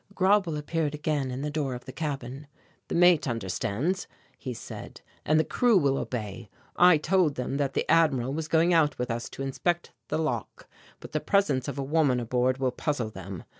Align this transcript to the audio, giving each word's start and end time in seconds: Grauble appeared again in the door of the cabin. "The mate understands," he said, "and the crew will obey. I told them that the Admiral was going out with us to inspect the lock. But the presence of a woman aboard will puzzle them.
Grauble 0.15 0.57
appeared 0.57 0.95
again 0.95 1.29
in 1.29 1.43
the 1.43 1.51
door 1.51 1.75
of 1.75 1.85
the 1.85 1.91
cabin. 1.91 2.47
"The 2.87 2.95
mate 2.95 3.27
understands," 3.27 4.07
he 4.35 4.51
said, 4.51 5.01
"and 5.27 5.39
the 5.39 5.43
crew 5.43 5.77
will 5.77 5.99
obey. 5.99 6.49
I 6.75 6.97
told 6.97 7.35
them 7.35 7.57
that 7.57 7.75
the 7.75 7.87
Admiral 7.87 8.33
was 8.33 8.47
going 8.47 8.73
out 8.73 8.97
with 8.97 9.11
us 9.11 9.29
to 9.29 9.43
inspect 9.43 9.91
the 10.07 10.17
lock. 10.17 10.67
But 11.01 11.11
the 11.11 11.19
presence 11.19 11.67
of 11.67 11.77
a 11.77 11.83
woman 11.83 12.19
aboard 12.19 12.57
will 12.57 12.71
puzzle 12.71 13.11
them. 13.11 13.43